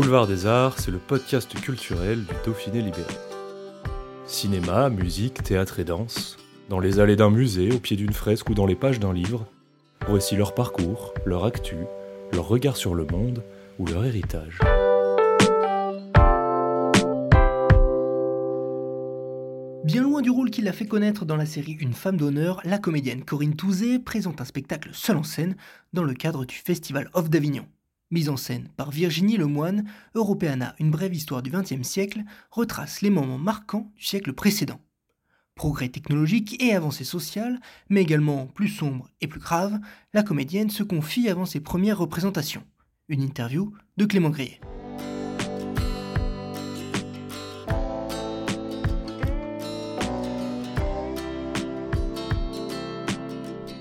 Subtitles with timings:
[0.00, 3.12] Boulevard des Arts, c'est le podcast culturel du Dauphiné libéré.
[4.24, 6.38] Cinéma, musique, théâtre et danse,
[6.70, 9.46] dans les allées d'un musée, au pied d'une fresque ou dans les pages d'un livre,
[10.08, 11.76] voici leur parcours, leur actu,
[12.32, 13.44] leur regard sur le monde
[13.78, 14.58] ou leur héritage.
[19.84, 22.78] Bien loin du rôle qui l'a fait connaître dans la série Une femme d'honneur, la
[22.78, 25.56] comédienne Corinne Touzé présente un spectacle seul en scène
[25.92, 27.66] dans le cadre du Festival Off d'Avignon.
[28.12, 29.84] Mise en scène par Virginie Lemoine,
[30.16, 34.80] Europeana, une brève histoire du XXe siècle, retrace les moments marquants du siècle précédent.
[35.54, 39.78] Progrès technologique et avancées sociales, mais également plus sombre et plus grave,
[40.12, 42.64] la comédienne se confie avant ses premières représentations.
[43.08, 44.60] Une interview de Clément Grillet.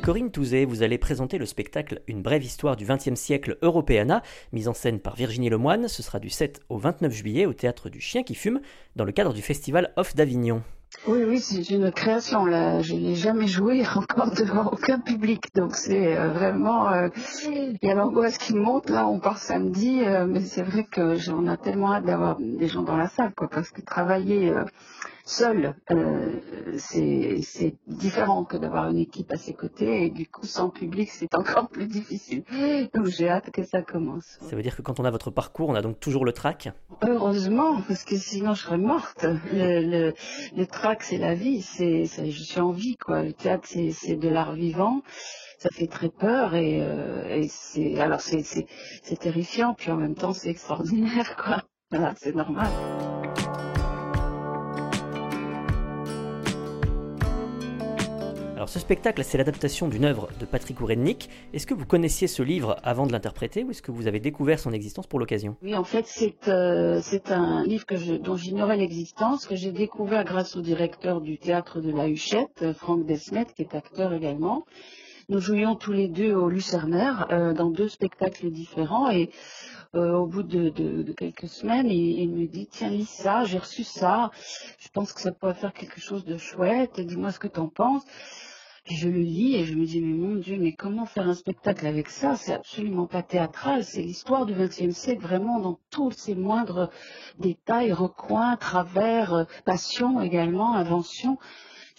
[0.10, 4.68] Corinne Touzé, vous allez présenter le spectacle Une brève histoire du XXe siècle Europeana, mise
[4.68, 5.88] en scène par Virginie Lemoine.
[5.88, 8.60] Ce sera du 7 au 29 juillet au théâtre du Chien qui fume,
[8.96, 10.64] dans le cadre du festival Off d'Avignon.
[11.06, 12.46] Oui, oui, c'est une création.
[12.46, 16.92] Là, je n'ai jamais joué encore devant aucun public, donc c'est euh, vraiment.
[16.92, 17.10] euh,
[17.46, 18.90] Il y a l'angoisse qui monte.
[18.90, 22.68] Là, on part samedi, euh, mais c'est vrai que j'en ai tellement hâte d'avoir des
[22.68, 24.52] gens dans la salle, quoi, parce que travailler
[25.30, 26.40] seul, euh,
[26.78, 31.34] c'est différent que d'avoir une équipe à ses côtés, et du coup, sans public, c'est
[31.36, 32.44] encore plus difficile.
[32.94, 34.38] Donc, j'ai hâte que ça commence.
[34.42, 36.70] Ça veut dire que quand on a votre parcours, on a donc toujours le trac?
[37.08, 39.26] Heureusement, parce que sinon je serais morte.
[39.54, 40.14] Le, le,
[40.58, 43.24] le trac, c'est la vie, c'est, je suis en vie, quoi.
[43.24, 45.02] Le théâtre, c'est, c'est de l'art vivant.
[45.60, 50.32] Ça fait très peur et, euh, et c'est, alors c'est terrifiant, puis en même temps
[50.34, 51.64] c'est extraordinaire, quoi.
[51.92, 52.70] Voilà, c'est normal.
[58.70, 61.28] Ce spectacle, c'est l'adaptation d'une œuvre de Patrick Ourennick.
[61.54, 64.60] Est-ce que vous connaissiez ce livre avant de l'interpréter ou est-ce que vous avez découvert
[64.60, 65.58] son existence pour l'occasion?
[65.64, 67.88] Oui, en fait, c'est, euh, un livre
[68.20, 73.08] dont j'ignorais l'existence, que j'ai découvert grâce au directeur du théâtre de la Huchette, Franck
[73.08, 74.66] Desmet, qui est acteur également.
[75.30, 79.32] Nous jouions tous les deux au Lucernaire euh, dans deux spectacles différents et
[79.96, 83.84] euh, au bout de quelques semaines, il, il me dit tiens lis ça, j'ai reçu
[83.84, 84.30] ça,
[84.78, 88.04] je pense que ça pourrait faire quelque chose de chouette, dis-moi ce que t'en penses.
[88.86, 91.86] Je le lis et je me dis mais mon Dieu, mais comment faire un spectacle
[91.86, 92.36] avec ça?
[92.36, 96.90] C'est absolument pas théâtral, c'est l'histoire du XXe siècle vraiment dans tous ses moindres
[97.40, 101.38] détails, recoins, travers, euh, passion également, invention.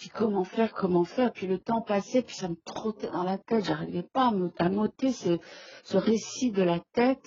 [0.00, 3.36] Dit comment faire, comment faire, puis le temps passait, puis ça me trottait dans la
[3.36, 5.38] tête, j'arrivais pas à, me, à m'ôter ce,
[5.84, 7.20] ce récit de la tête,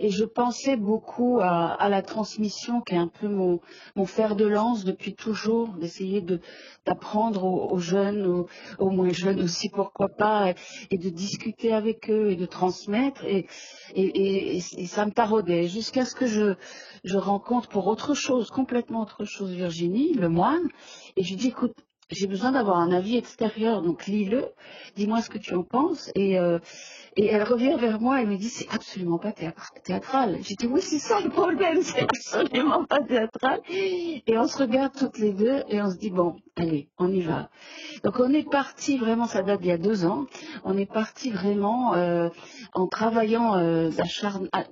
[0.00, 3.60] et je pensais beaucoup à, à la transmission qui est un peu mon,
[3.94, 6.40] mon fer de lance depuis toujours, d'essayer de
[6.86, 8.46] d'apprendre aux, aux jeunes, aux,
[8.78, 10.54] aux moins jeunes aussi, pourquoi pas,
[10.90, 13.46] et, de discuter avec eux et de transmettre, et,
[13.94, 16.54] et, et, et- et ça me taraudait, jusqu'à ce que je,
[17.04, 20.66] je rencontre pour autre chose, complètement autre chose, Virginie, le moine,
[21.16, 21.74] et je lui dis, écoute,
[22.10, 24.46] j'ai besoin d'avoir un avis extérieur, donc lis-le,
[24.96, 26.10] dis-moi ce que tu en penses.
[26.14, 26.58] Et, euh,
[27.16, 30.38] et elle revient vers moi et me dit, c'est absolument pas théâtral.
[30.42, 33.60] J'ai dit, oui, c'est ça le problème, c'est absolument pas théâtral.
[33.70, 37.22] Et on se regarde toutes les deux et on se dit, bon, allez, on y
[37.22, 37.50] va.
[38.04, 40.26] Donc on est parti vraiment, ça date d'il y a deux ans,
[40.64, 42.28] on est parti vraiment euh,
[42.74, 43.90] en travaillant euh,
[44.52, 44.64] à-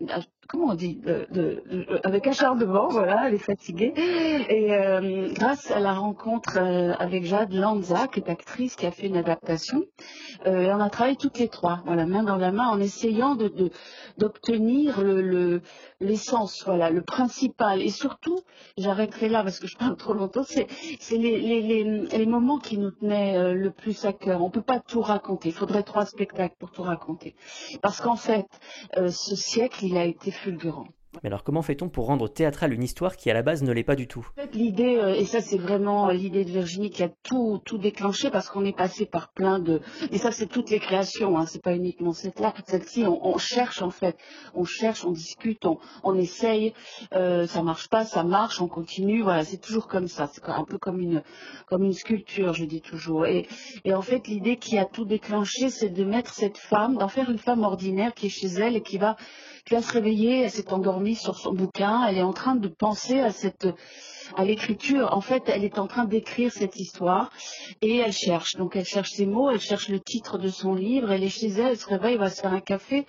[0.48, 3.92] comment on dit, de- de- de- avec acharnement, voilà, elle est fatiguée.
[4.48, 8.90] Et euh, grâce à la rencontre euh, avec Jade Lanza, qui est actrice, qui a
[8.90, 9.82] fait une adaptation,
[10.46, 13.36] euh, on a travaillé toutes les trois, voilà, main dans la main, en essayant
[14.18, 15.62] d'obtenir le le-
[16.00, 17.80] l'essence, voilà, le principal.
[17.82, 18.38] Et surtout,
[18.76, 20.66] j'arrêterai là parce que je parle trop longtemps, c'est
[21.10, 24.42] les, les, les, les moments qui nous tenaient euh, le plus à cœur.
[24.42, 27.34] On peut pas tout raconter, il faudrait trois spectacles pour tout raconter.
[27.82, 28.46] Parce qu'en fait,
[28.98, 30.88] euh, ce siècle, il a été fulgurant.
[31.22, 33.84] Mais alors comment fait-on pour rendre théâtrale une histoire qui à la base ne l'est
[33.84, 34.28] pas du tout?
[34.52, 38.50] L'idée, euh, et ça c'est vraiment l'idée de Virginie qui a tout, tout déclenché parce
[38.50, 39.80] qu'on est passé par plein de...
[40.12, 42.52] Et ça c'est toutes les créations, hein, c'est pas uniquement cette-là.
[42.66, 44.18] Celle-ci, on, on, cherche en fait,
[44.54, 46.74] on cherche, on discute, on, on essaye,
[47.14, 50.64] euh, ça marche pas, ça marche, on continue, voilà, c'est toujours comme ça, c'est un
[50.64, 51.22] peu comme une,
[51.66, 53.26] comme une sculpture, je dis toujours.
[53.26, 53.48] Et,
[53.84, 57.30] et en fait l'idée qui a tout déclenché, c'est de mettre cette femme, d'en faire
[57.30, 59.16] une femme ordinaire qui est chez elle et qui va
[59.74, 63.20] va se réveiller, elle s'est endormie sur son bouquin, elle est en train de penser
[63.20, 63.66] à cette
[64.36, 65.12] à l'écriture.
[65.12, 67.30] En fait, elle est en train d'écrire cette histoire
[67.82, 68.56] et elle cherche.
[68.56, 71.48] Donc elle cherche ses mots, elle cherche le titre de son livre, elle est chez
[71.48, 73.06] elle, elle se réveille, elle va se faire un café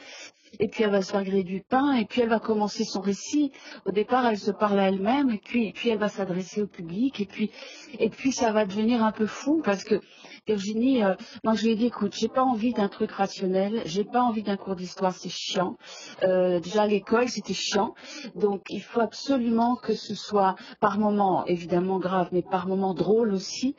[0.60, 3.02] et puis elle va se faire griller du pain, et puis elle va commencer son
[3.02, 3.52] récit.
[3.86, 7.20] Au départ, elle se parle à elle-même, et puis, puis elle va s'adresser au public,
[7.20, 7.52] et puis,
[8.00, 10.00] et puis ça va devenir un peu fou, parce que
[10.48, 11.14] Virginie, euh,
[11.44, 14.44] moi je lui ai dit, écoute, j'ai pas envie d'un truc rationnel, j'ai pas envie
[14.44, 15.76] d'un cours d'histoire, c'est chiant.
[16.24, 17.94] Euh, déjà à l'école, c'était chiant,
[18.34, 23.34] donc il faut absolument que ce soit par moments évidemment grave, mais par moments drôle
[23.34, 23.76] aussi.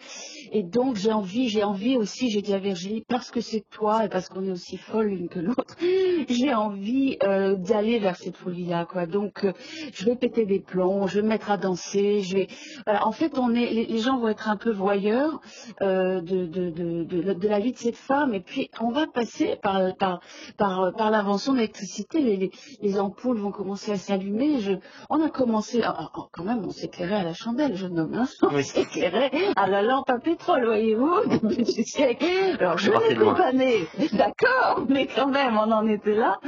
[0.53, 4.05] Et donc j'ai envie, j'ai envie aussi, j'ai dit à Virginie, parce que c'est toi
[4.05, 5.75] et parce qu'on est aussi folle l'une que l'autre,
[6.29, 9.07] j'ai envie euh, d'aller vers cette folie-là, quoi.
[9.07, 9.53] Donc euh,
[9.93, 12.49] je vais péter des plombs, je vais me mettre à danser, je vais.
[12.85, 13.07] Voilà.
[13.07, 15.41] En fait, on est, les, les, gens vont être un peu voyeurs
[15.83, 19.57] euh, de, de, de, de, la vie de cette femme, et puis on va passer
[19.63, 20.21] par par
[20.57, 22.51] par, par l'invention de l'électricité, les, les,
[22.83, 24.61] les, ampoules vont commencer à s'allumer.
[24.61, 24.73] Je...
[25.11, 28.27] On a commencé, ah, ah, quand même, on s'éclairait à la chandelle, jeune homme, hein
[28.43, 32.27] on s'éclairait à la lampe à pétrole, voyez-vous, du siècle.
[32.59, 36.39] Alors je n'étais pas née, d'accord, mais quand même, on en était là.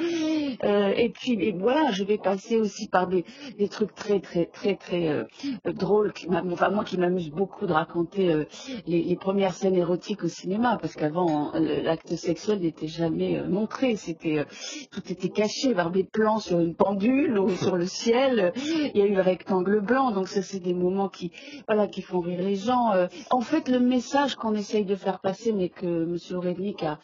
[0.65, 3.25] Euh, et puis et voilà, je vais passer aussi par des,
[3.59, 5.25] des trucs très très très très euh,
[5.65, 8.45] drôles, qui enfin moi qui m'amuse beaucoup de raconter euh,
[8.87, 14.45] les, les, premières scènes érotiques au cinéma, parce qu'avant l'acte sexuel n'était jamais montré, c'était
[14.91, 18.53] tout était caché par des plans sur une pendule ou sur le ciel.
[18.57, 21.33] Il y a eu le rectangle blanc, donc ça c'est des moments qui
[21.69, 22.93] voilà qui font rire les gens.
[23.31, 26.17] en fait, le message qu'on essaye de faire passer, mais que M.
[26.39, 26.99] Rednick a,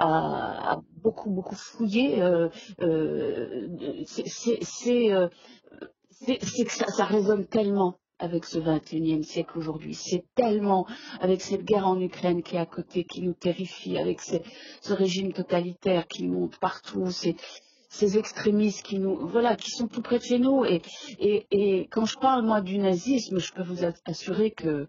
[0.00, 2.48] a, beaucoup beaucoup fouillé, euh,
[2.80, 5.28] euh, c'est euh,
[6.26, 9.94] que ça, ça, résonne tellement avec ce 21e siècle aujourd'hui.
[9.94, 10.86] C'est tellement
[11.20, 14.36] avec cette guerre en Ukraine qui est à côté, qui nous terrifie, avec ce,
[14.82, 17.36] ce régime totalitaire qui monte partout, ces,
[17.88, 20.64] ces extrémistes qui nous, voilà, qui sont tout près de chez nous.
[20.64, 20.82] Et,
[21.18, 24.86] et, et quand je parle moi du nazisme, je peux vous assurer que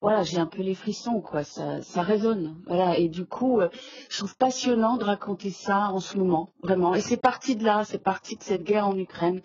[0.00, 1.42] voilà, j'ai un peu les frissons, quoi.
[1.44, 2.98] Ça, ça résonne, voilà.
[2.98, 3.68] Et du coup, euh,
[4.08, 6.94] je trouve passionnant de raconter ça en ce moment, vraiment.
[6.94, 9.40] Et c'est parti de là, c'est parti de cette guerre en Ukraine,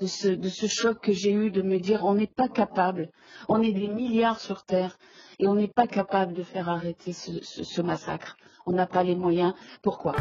[0.00, 3.10] de ce, de ce choc que j'ai eu de me dire, on n'est pas capable,
[3.48, 4.98] on est des milliards sur Terre,
[5.38, 8.36] et on n'est pas capable de faire arrêter ce, ce, ce massacre.
[8.64, 9.54] On n'a pas les moyens.
[9.82, 10.14] Pourquoi?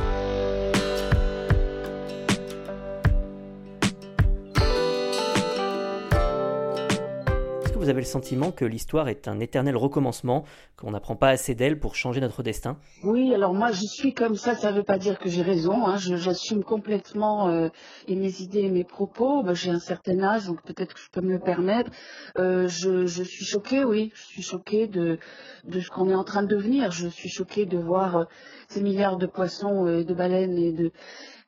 [7.81, 10.45] Vous avez le sentiment que l'histoire est un éternel recommencement,
[10.77, 12.77] qu'on n'apprend pas assez d'elle pour changer notre destin?
[13.03, 15.87] Oui, alors moi je suis comme ça, ça ne veut pas dire que j'ai raison,
[15.87, 15.97] hein.
[15.97, 17.69] j'assume complètement euh,
[18.07, 21.21] mes idées et mes propos, ben, j'ai un certain âge, donc peut-être que je peux
[21.21, 21.89] me le permettre.
[22.37, 25.17] Euh, je, suis choquée, oui, je suis choquée de,
[25.63, 28.23] de ce qu'on est en train de devenir, je suis choquée de voir euh,
[28.67, 30.91] ces milliards de poissons et de baleines et de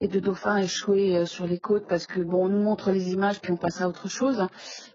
[0.02, 3.12] et de dauphins échoués euh, sur les côtes parce que bon, on nous montre les
[3.12, 4.48] images puis on passe à autre chose.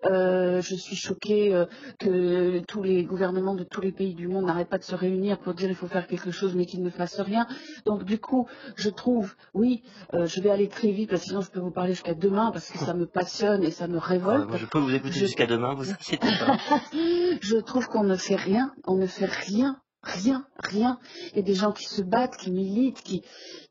[0.05, 1.67] Euh, je suis choquée euh,
[1.99, 5.39] que tous les gouvernements de tous les pays du monde n'arrêtent pas de se réunir
[5.39, 7.47] pour dire il faut faire quelque chose mais qu'ils ne fassent rien.
[7.87, 8.47] Donc du coup,
[8.77, 9.83] je trouve, oui,
[10.15, 12.51] euh, je vais aller très vite parce que sinon je peux vous parler jusqu'à demain
[12.53, 14.45] parce que ça me passionne et ça me révolte.
[14.45, 15.21] Ah, moi, je peux vous écouter je...
[15.21, 16.59] jusqu'à demain, vous inquiétez pas.
[17.41, 20.99] je trouve qu'on ne fait rien, on ne fait rien Rien, rien.
[21.33, 23.23] Il y a des gens qui se battent, qui militent, qui,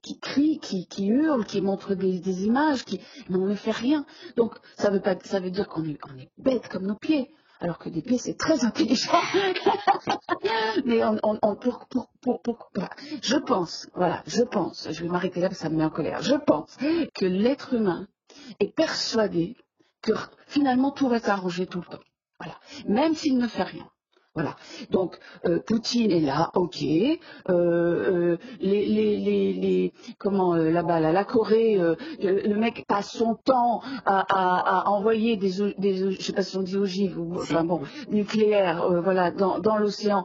[0.01, 2.99] qui crient, qui, qui hurlent, qui montrent des, des, images, qui,
[3.29, 4.05] mais on ne fait rien.
[4.35, 7.31] Donc, ça veut pas, ça veut dire qu'on est, on est bête comme nos pieds.
[7.59, 9.19] Alors que des pieds, c'est très intelligent.
[10.85, 12.69] mais on, on, pour, pour, pour, pour,
[13.21, 15.89] je pense, voilà, je pense, je vais m'arrêter là parce que ça me met en
[15.89, 16.21] colère.
[16.21, 18.07] Je pense que l'être humain
[18.59, 19.55] est persuadé
[20.01, 20.13] que
[20.45, 22.03] finalement tout va s'arranger tout le temps.
[22.39, 22.59] Voilà.
[22.85, 23.89] Même s'il ne fait rien.
[24.37, 24.55] Voilà.
[24.91, 26.83] Donc euh, Poutine est là, ok.
[26.83, 27.17] Euh,
[27.49, 31.75] euh, les, les, les, les, comment là-bas, là, la Corée,
[32.21, 36.55] le mec passe son temps à, à, à envoyer des, des, je sais pas si
[36.55, 40.23] on dit ogives ou enfin bon, nucléaires, voilà, dans, dans l'océan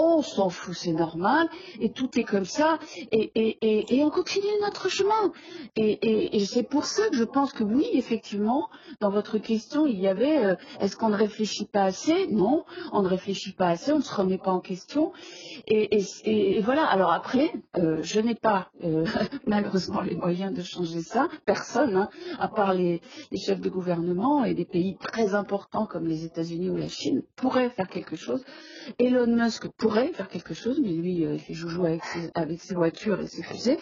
[0.00, 1.46] on s'en fout, c'est normal,
[1.80, 2.78] et tout est comme ça,
[3.12, 5.32] et, et, et, on continue notre chemin.
[5.76, 10.08] Et, c'est pour ça que je pense que oui, effectivement, dans votre question, il y
[10.08, 12.26] avait euh, est-ce qu'on ne réfléchit pas assez?
[12.28, 15.12] Non, on ne réfléchit pas assez, on ne se remet pas en question.
[15.66, 19.04] Et, voilà, alors après, euh, je n'ai pas euh,
[19.46, 24.44] malheureusement les moyens de changer ça, personne, hein, à part les, les chefs de gouvernement
[24.44, 28.42] et des pays très importants comme les États-Unis ou la Chine, pourraient faire quelque chose.
[28.98, 33.20] Elon Musk pourrait faire quelque chose, mais lui, euh, il fait joujou avec ses, voitures
[33.20, 33.76] et ses fusées.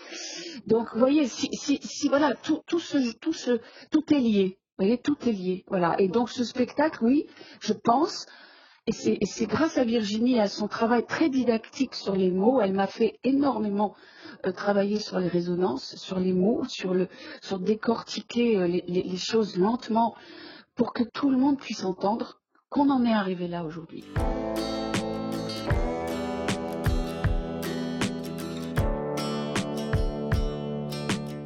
[0.67, 3.61] Donc, vous voyez, si, si, voilà, tout, tout, ce, tout, ce,
[3.91, 4.59] tout est lié.
[4.79, 5.65] Voyez, tout est lié.
[5.69, 5.97] Voilà.
[5.99, 7.27] Et donc, ce spectacle, oui,
[7.61, 8.25] je pense,
[8.87, 8.93] et
[9.27, 13.19] c'est grâce à Virginie à son travail très didactique sur les mots, elle m'a fait
[13.23, 13.95] énormément
[14.47, 17.09] euh, travailler sur les résonances, sur les mots, sur, le,
[17.43, 20.15] sur décortiquer euh, les, les choses lentement
[20.75, 24.05] pour que tout le monde puisse entendre qu'on en est arrivé là aujourd'hui.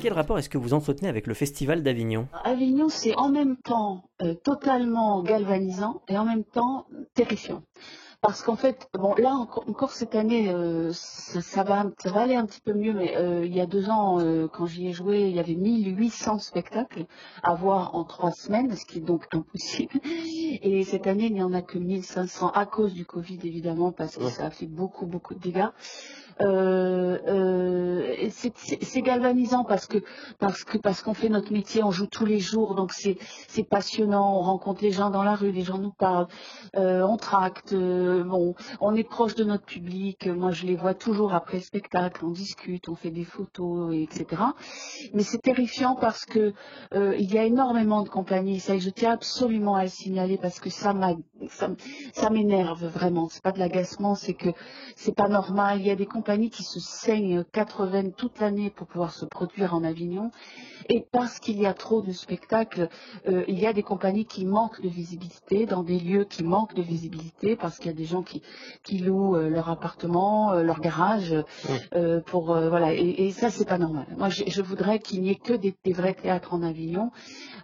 [0.03, 2.27] Quel rapport est-ce que vous entretenez avec le Festival d'Avignon?
[2.43, 7.63] Avignon, c'est en même temps euh, totalement galvanisant et en même temps terrifiant.
[8.21, 12.47] Parce qu'en fait, bon, là encore, cette année, euh, ça, va, ça va aller un
[12.47, 14.19] petit peu mieux, mais euh, il y a deux ans,
[14.53, 17.07] quand j'y ai joué, il y avait 1800 spectacles
[17.45, 20.01] à voir en trois semaines, ce qui est donc impossible.
[20.05, 24.17] Et cette année, il n'y en a que 1500 à cause du Covid, évidemment, parce
[24.17, 25.71] que ça a fait beaucoup, beaucoup de dégâts.
[26.41, 29.99] Euh, euh, c'est galvanisant parce que
[30.39, 33.65] parce que parce qu'on fait notre métier, on joue tous les jours, donc c'est c'est
[33.65, 34.39] passionnant.
[34.39, 36.29] On rencontre les gens dans la rue, les gens nous parlent,
[36.77, 40.27] euh, on tracte, bon, on est proche de notre public.
[40.27, 44.43] Moi, je les vois toujours après le spectacle, on discute, on fait des photos, etc.
[45.15, 46.55] Mais c'est terrifiant parce que
[46.95, 48.61] il y a énormément de compagnies.
[48.61, 50.93] Ça, je tiens absolument à le signaler parce que ça
[51.49, 53.29] ça, m'énerve vraiment.
[53.31, 54.51] C'est pas de l'agacement, c'est que
[54.97, 55.81] c'est pas normal.
[55.81, 59.75] Il y a des compagnies qui se saignent 80 toute l'année pour pouvoir se produire
[59.75, 60.31] en Avignon.
[60.89, 62.89] Et parce qu'il y a trop de spectacles,
[63.29, 66.75] euh, il y a des compagnies qui manquent de visibilité, dans des lieux qui manquent
[66.75, 68.43] de visibilité, parce qu'il y a des gens qui,
[68.83, 71.35] qui louent euh, leur appartement, euh, leur garage,
[72.27, 72.95] pour voilà.
[72.95, 74.07] Et, et ça, c'est pas normal.
[74.17, 77.11] Moi, je, je voudrais qu'il n'y ait que des, des, vrais théâtres en Avignon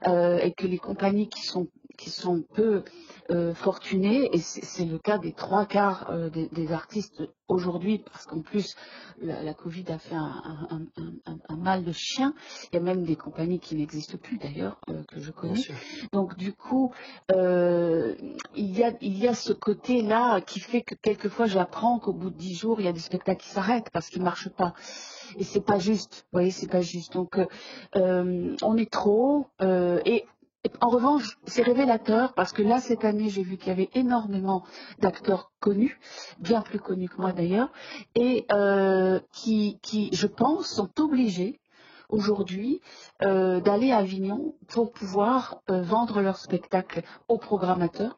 [0.06, 1.68] et que les compagnies qui sont
[1.98, 2.84] qui sont peu
[3.30, 8.40] euh, fortunés, et c'est le cas des trois quarts euh, des, artistes aujourd'hui, parce qu'en
[8.40, 8.76] plus
[9.20, 12.32] la, Covid a fait un, mal de chien.
[12.72, 15.60] Il y a même des compagnies qui n'existent plus d'ailleurs, euh, que je connais.
[16.12, 16.92] Donc du coup,
[17.30, 18.24] il
[18.56, 22.36] y, a, il y a ce côté-là qui fait que quelquefois j'apprends qu'au bout de
[22.36, 24.72] dix jours, il y a des spectacles qui s'arrêtent parce qu'ils ne marchent pas
[25.36, 26.26] et c'est pas juste.
[26.32, 27.12] Vous voyez, c'est pas juste.
[27.12, 27.38] Donc,
[27.94, 29.48] on est trop.
[29.60, 30.24] et
[30.80, 34.64] en revanche, c'est révélateur parce que là, cette année, j'ai vu qu'il y avait énormément
[34.98, 35.98] d'acteurs connus,
[36.38, 37.70] bien plus connus que moi d'ailleurs,
[38.14, 39.78] et euh, qui,
[40.12, 41.60] je pense, sont obligés
[42.08, 42.80] aujourd'hui
[43.22, 48.16] euh, d'aller à Avignon pour pouvoir euh, vendre leur spectacle aux programmateurs.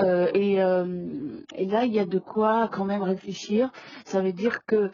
[0.00, 3.70] Et, là, il y a de quoi quand même réfléchir.
[4.04, 4.90] Ça veut dire que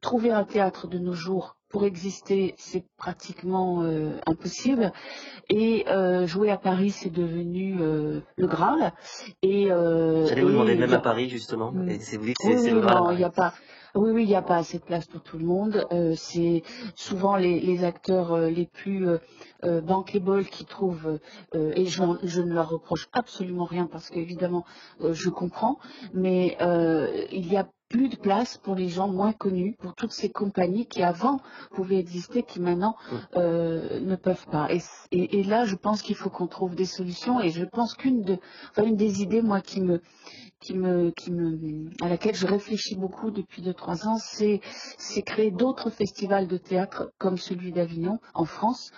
[0.00, 4.92] trouver un théâtre de nos jours pour exister, c'est pratiquement euh, impossible.
[5.48, 8.92] Et euh, jouer à Paris, c'est devenu euh, le Graal.
[9.42, 11.72] Et, J'allais vous demander même à Paris, justement.
[11.72, 11.88] Mm.
[11.88, 12.98] Et c'est vous dites que c'est, le Graal.
[12.98, 13.54] Non, il n'y a pas.
[13.94, 15.86] Oui, oui, il n'y a pas assez de place pour tout le monde.
[16.16, 16.62] c'est
[16.94, 19.06] souvent les, acteurs les plus
[19.62, 21.20] bankable qui trouvent,
[21.54, 24.64] et je, je, ne leur reproche absolument rien parce qu'évidemment,
[25.02, 25.78] je comprends,
[26.14, 26.56] mais
[27.32, 30.86] il y a plus de place pour les gens moins connus, pour toutes ces compagnies
[30.86, 31.40] qui avant
[31.72, 32.96] pouvaient exister, qui maintenant
[33.36, 34.68] euh, ne peuvent pas.
[35.12, 37.40] Et, là, je pense qu'il faut qu'on trouve des solutions.
[37.40, 38.38] Et je pense qu'une de,
[38.70, 40.00] enfin, une des idées, moi, qui me,
[40.58, 44.60] qui me, qui me, à laquelle je réfléchis beaucoup depuis deux trois ans, c'est,
[44.96, 48.90] c'est créer d'autres festivals de théâtre comme celui d'Avignon en France,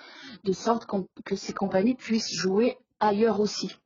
[0.45, 0.87] de sorte
[1.25, 3.77] que ces compagnies puissent jouer ailleurs aussi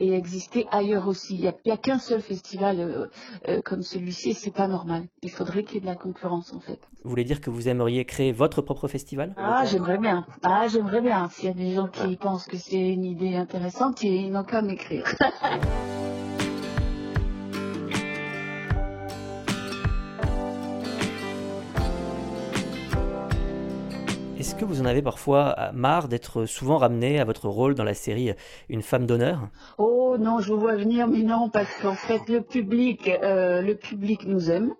[0.00, 1.36] et exister ailleurs aussi.
[1.36, 3.06] Il n'y a, qu'un seul festival euh,
[3.48, 5.06] euh, comme celui-ci et c'est pas normal.
[5.22, 6.78] Il faudrait qu'il y ait de la concurrence en fait.
[7.04, 9.34] Vous voulez dire que vous aimeriez créer votre propre festival?
[9.36, 10.26] Ah, j'aimerais bien.
[10.42, 11.28] Ah, j'aimerais bien.
[11.30, 14.62] S'il y a des gens qui pensent que c'est une idée intéressante, ils n'ont qu'à
[14.62, 15.04] m'écrire.
[24.52, 27.84] Est-ce que vous en avez parfois euh, marre d'être souvent ramené à votre rôle dans
[27.84, 28.34] la série euh,
[28.68, 29.48] Une femme d'honneur?
[29.78, 33.74] Oh non, je vous vois venir, mais non, parce qu'en fait, le public, euh, le
[33.76, 34.74] public nous aime.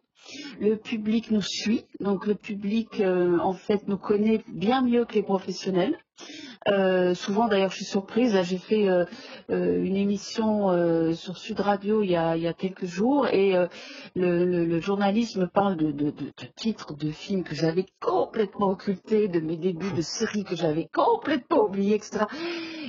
[0.60, 5.22] Le public nous suit, donc le public en fait nous connaît bien mieux que les
[5.22, 5.96] professionnels.
[6.68, 8.38] Euh, souvent, d'ailleurs, je suis surprise.
[8.42, 9.04] J'ai fait euh,
[9.50, 10.68] euh, une émission
[11.14, 13.54] sur Sud Radio il y a, quelques jours et
[14.14, 16.14] le, le, journaliste me parle de
[16.56, 21.64] titres de films que j'avais complètement occultés, de mes débuts de séries que j'avais complètement
[21.64, 22.26] oubliés, etc.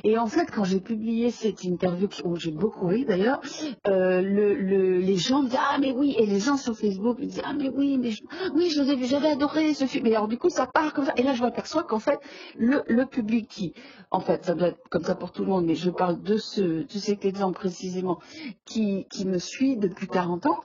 [0.05, 3.39] Et en fait, quand j'ai publié cette interview, où j'ai beaucoup ri d'ailleurs,
[3.88, 7.19] euh, le, le, les gens me disent ah mais oui, et les gens sur Facebook
[7.19, 8.22] me disent ah mais oui, mais je,
[8.53, 10.05] oui, j'avais adoré ce film.
[10.07, 11.13] Et alors du coup, ça part comme ça.
[11.15, 12.19] Et là, je m'aperçois qu'en fait,
[12.57, 13.74] le, le public qui,
[14.12, 16.38] en fait, ça doit être comme ça pour tout le monde, mais je parle de
[16.38, 18.19] ce, de cet exemple précisément,
[18.65, 20.60] qui, qui me suit depuis 40 ans,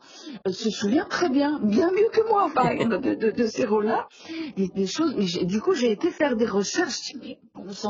[0.46, 4.08] euh, se souvient très bien, bien mieux que moi, enfin, de, de, de ces rôles-là,
[4.56, 5.14] des, des choses.
[5.18, 7.12] J'ai- du coup, j'ai été faire des recherches.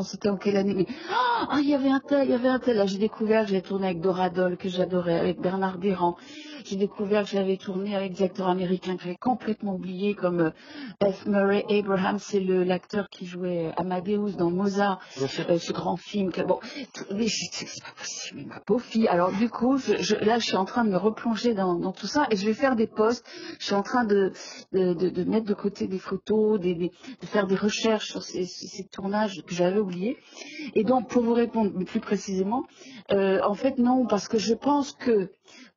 [0.04, 2.58] C'était en quelle année mais, ah, il y avait un tel, il y avait un
[2.58, 2.76] tel.
[2.76, 6.16] Là, j'ai découvert que j'ai tourné avec Dora Dole, que j'adorais, avec Bernard Béran.
[6.64, 10.40] J'ai découvert que j'avais tourné avec des acteurs américains que j'avais complètement oubliés, comme
[11.02, 11.26] euh, F.
[11.26, 16.30] Murray Abraham, c'est le- l'acteur qui jouait Amadeus dans Mozart, euh, ce grand film.
[16.32, 16.58] Que, bon,
[17.14, 19.08] mais c'est pas possible, ma pauvre fille.
[19.08, 21.92] Alors, du coup, je, je- là, je suis en train de me replonger dans, dans
[21.92, 23.24] tout ça et je vais faire des posts.
[23.60, 24.32] Je suis en train de,
[24.72, 28.22] de, de, de mettre de côté des photos, des, des- de faire des recherches sur
[28.22, 30.16] ces, ces- ces tournages que j'avais oubliés.
[30.74, 32.64] Et donc, pour vous répondre plus précisément,
[33.12, 35.30] euh, en fait, non, parce que je pense que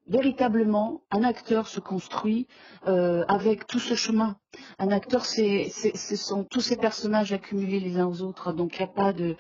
[0.08, 2.48] véritablement, un acteur se construit
[2.88, 4.36] euh, avec tout ce chemin.
[4.80, 8.52] Un acteur, c'est, ce sont tous ces personnages accumulés les uns aux autres.
[8.54, 9.36] Donc, il n'y a pas de...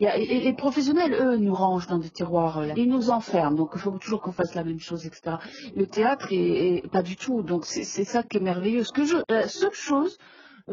[0.00, 2.58] les professionnels, eux, nous rangent dans des tiroirs.
[2.58, 2.68] euh.
[2.76, 3.56] Ils nous enferment.
[3.56, 5.36] Donc, il faut toujours qu'on fasse la même chose, etc.
[5.74, 7.42] Le théâtre, est, pas du tout.
[7.42, 8.84] Donc, c'est, ça qui est merveilleux.
[8.84, 10.24] Ce que je, la seule chose, euh,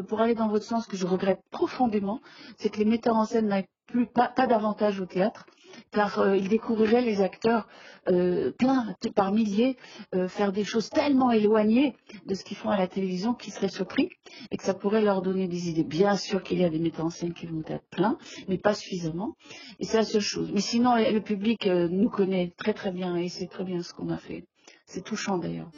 [0.02, 2.20] pour aller dans votre sens, que je regrette profondément,
[2.56, 5.46] c'est que les metteurs en scène n'aient plus pas, davantage au théâtre,
[5.90, 7.68] car euh, ils découvriraient les acteurs
[8.08, 9.76] euh, plein par milliers
[10.14, 11.96] euh, faire des choses tellement éloignées
[12.26, 14.08] de ce qu'ils font à la télévision qu'ils seraient surpris
[14.50, 15.84] et que ça pourrait leur donner des idées.
[15.84, 18.74] Bien sûr qu'il y a des metteurs en scène qui vont être pleins, mais pas
[18.74, 19.36] suffisamment.
[19.80, 20.50] Et c'est la seule chose.
[20.52, 23.92] Mais sinon, le public euh, nous connaît très très bien et sait très bien ce
[23.92, 24.46] qu'on a fait.
[24.86, 25.70] C'est touchant d'ailleurs.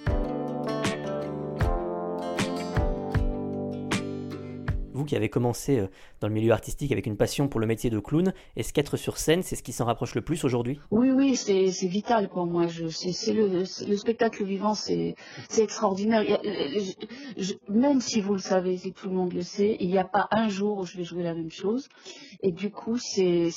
[4.97, 5.89] Vous qui avez commencé euh,
[6.23, 9.19] dans le milieu artistique avec une passion pour le métier de clown, est-ce qu'être sur
[9.19, 10.81] scène, c'est ce qui s'en rapproche le plus aujourd'hui?
[10.91, 12.67] Oui, oui, c'est vital pour moi.
[12.67, 15.15] Je, le, spectacle vivant, c'est,
[15.59, 16.25] extraordinaire.
[17.69, 20.29] Même si vous le savez, si tout le monde le sait, il n'y a pas
[20.31, 21.91] un jour où je vais jouer la même chose.
[22.43, 23.51] Et du coup, c'est,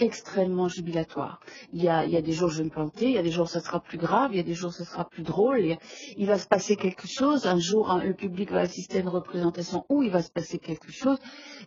[0.00, 1.38] extrêmement jubilatoire.
[1.72, 3.18] Il y, a, il y a des jours où je vais me planter, il y
[3.18, 4.84] a des jours où ça sera plus grave, il y a des jours où ça
[4.84, 5.76] sera plus drôle.
[6.16, 7.46] Il va se passer quelque chose.
[7.46, 10.39] Un jour, hein, le public va assister à une représentation où il va se passer
[10.58, 11.18] quelque chose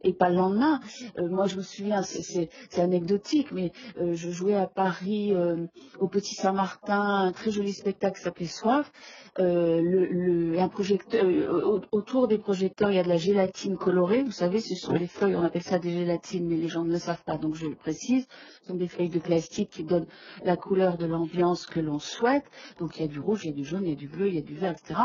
[0.04, 0.80] et pas le lendemain.
[1.20, 5.66] Euh, moi, je me souviens, c'est, anecdotique, mais euh, je jouais à Paris euh,
[6.00, 8.92] au Petit Saint-Martin, un très joli spectacle qui s'appelait Soif.
[9.40, 11.24] Un projecteur,
[11.66, 14.24] au- autour des projecteurs, il y a de la gélatine colorée.
[14.24, 16.92] Vous savez, ce sont des feuilles, on appelle ça des gélatines, mais les gens ne
[16.92, 18.28] le savent pas, donc je le précise.
[18.62, 20.08] Ce sont des feuilles de plastique qui donnent
[20.44, 22.46] la couleur de l'ambiance que l'on souhaite.
[22.80, 24.08] Donc il y a du rouge, il y a du jaune, il y a du
[24.08, 25.00] bleu, il y a du vert, etc.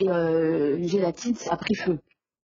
[0.00, 1.98] Et une gélatine, ça a pris feu.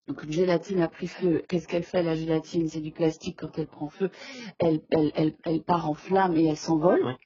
[0.09, 1.43] Donc une gélatine a pris feu.
[1.49, 2.69] Qu'est-ce qu'elle fait la gélatine?
[2.69, 3.39] C'est du plastique.
[3.41, 4.11] Quand elle prend feu,
[4.59, 7.17] elle, elle, elle, elle part en flamme et elle s'envole.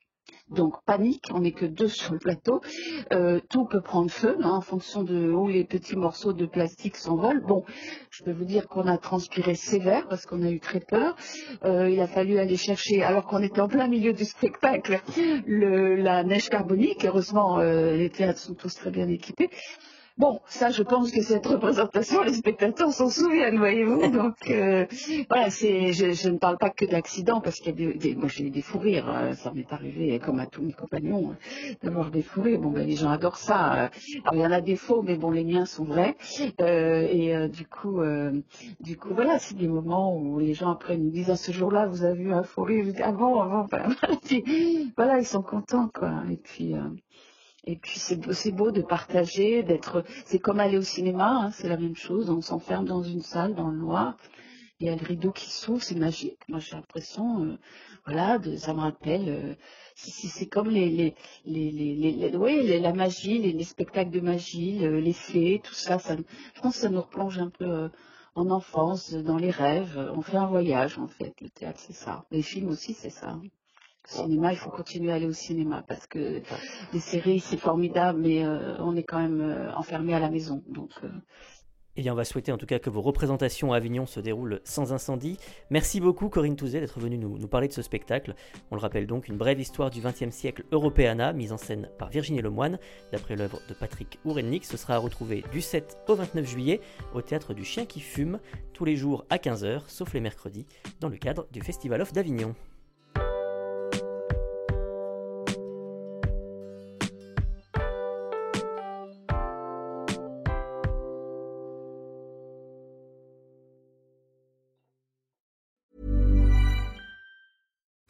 [0.50, 2.60] Donc panique, on n'est que deux sur le plateau.
[3.12, 6.96] Euh, tout peut prendre feu hein, en fonction de où les petits morceaux de plastique
[6.96, 7.42] s'envolent.
[7.44, 7.64] Bon,
[8.10, 11.16] je peux vous dire qu'on a transpiré sévère parce qu'on a eu très peur.
[11.64, 15.00] Euh, il a fallu aller chercher, alors qu'on était en plein milieu du spectacle,
[15.46, 17.04] le, la neige carbonique.
[17.04, 19.50] Heureusement, euh, les théâtres sont tous très bien équipés.
[20.18, 24.10] Bon, ça, je pense que cette représentation, les spectateurs s'en souviennent, voyez-vous.
[24.12, 24.86] Donc, euh,
[25.28, 28.14] voilà, c'est, je, je ne parle pas que d'accidents, parce qu'il y a des, des-
[28.14, 31.32] moi j'ai eu des fous rires, euh, ça m'est arrivé, comme à tous mes compagnons,
[31.32, 32.60] euh, d'avoir des fous rires.
[32.60, 33.74] Bon, ben, les gens adorent ça.
[33.74, 33.88] euh.
[34.24, 36.16] Alors, il y en a des faux, mais bon, les miens sont vrais.
[36.62, 38.32] Euh, et euh, du coup, euh,
[38.80, 41.88] du coup, voilà, c'est des moments où les gens après nous disent, à ce jour-là,
[41.88, 42.84] vous avez eu un fou rire.
[42.86, 43.90] Je dis, ah bon, ah bon,
[44.24, 46.22] puis, voilà, ils sont contents, quoi.
[46.30, 46.78] Et puis, euh,
[47.66, 50.04] et puis c'est beau, c'est beau de partager, d'être.
[50.26, 52.30] C'est comme aller au cinéma, hein, c'est la même chose.
[52.30, 54.16] On s'enferme dans une salle, dans le noir.
[54.80, 56.38] Il y a le rideau qui s'ouvre, c'est magique.
[56.48, 57.58] Moi, j'ai l'impression, euh,
[58.06, 59.28] voilà, de, ça me rappelle.
[59.28, 59.54] euh,
[59.96, 61.14] c'est- comme les, les,
[61.46, 65.98] les, les, la magie, les, les spectacles de magie, le- les fées, tout ça.
[65.98, 66.16] ça
[66.54, 67.88] je pense que ça nous replonge un peu euh,
[68.34, 70.12] en enfance, dans les rêves.
[70.14, 71.34] On fait un voyage, en fait.
[71.40, 72.26] Le théâtre, c'est ça.
[72.30, 73.40] Les films aussi, c'est ça.
[74.06, 76.42] Cinéma, il faut continuer à aller au cinéma parce que
[76.92, 80.62] les séries, c'est formidable, mais euh, on est quand même euh, enfermé à la maison.
[80.68, 81.08] Donc, euh,
[81.96, 84.60] Eh bien, on va souhaiter en tout cas que vos représentations à Avignon se déroulent
[84.64, 85.38] sans incendie.
[85.70, 88.34] Merci beaucoup Corinne Touzet d'être venue nous, nous, parler de ce spectacle.
[88.70, 92.08] On le rappelle donc, une brève histoire du XXe siècle Europeana, mise en scène par
[92.10, 92.78] Virginie Lemoine,
[93.12, 94.64] d'après l'œuvre de Patrick Ourennick.
[94.64, 96.80] Ce sera à retrouver du 7 au 29 juillet
[97.14, 98.38] au théâtre du Chien qui fume,
[98.72, 100.66] tous les jours à 15h, sauf les mercredis,
[101.00, 102.54] dans le cadre du Festival of d'Avignon.